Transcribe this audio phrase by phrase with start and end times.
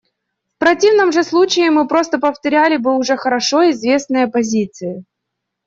[0.55, 5.05] В противном же случае мы просто повторяли бы уже хорошо известные позиции.